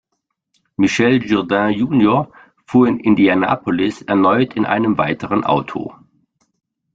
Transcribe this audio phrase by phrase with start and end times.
[0.77, 2.31] Michel Jourdain junior
[2.65, 5.93] fuhr in Indianapolis erneut in einem weiteren Auto.